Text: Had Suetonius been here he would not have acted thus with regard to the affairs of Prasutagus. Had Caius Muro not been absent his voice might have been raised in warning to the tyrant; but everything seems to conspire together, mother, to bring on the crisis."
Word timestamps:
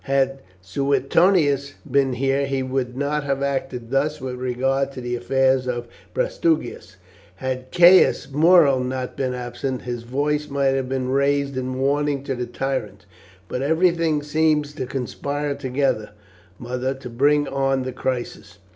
Had 0.05 0.39
Suetonius 0.61 1.75
been 1.91 2.13
here 2.13 2.47
he 2.47 2.63
would 2.63 2.97
not 2.97 3.23
have 3.23 3.43
acted 3.43 3.91
thus 3.91 4.19
with 4.19 4.33
regard 4.33 4.91
to 4.93 4.99
the 4.99 5.15
affairs 5.15 5.67
of 5.67 5.87
Prasutagus. 6.15 6.95
Had 7.35 7.71
Caius 7.71 8.31
Muro 8.31 8.81
not 8.81 9.15
been 9.15 9.35
absent 9.35 9.83
his 9.83 10.01
voice 10.01 10.49
might 10.49 10.73
have 10.73 10.89
been 10.89 11.09
raised 11.09 11.55
in 11.55 11.77
warning 11.77 12.23
to 12.23 12.33
the 12.33 12.47
tyrant; 12.47 13.05
but 13.47 13.61
everything 13.61 14.23
seems 14.23 14.73
to 14.73 14.87
conspire 14.87 15.53
together, 15.53 16.09
mother, 16.57 16.95
to 16.95 17.07
bring 17.07 17.47
on 17.47 17.83
the 17.83 17.93
crisis." 17.93 18.57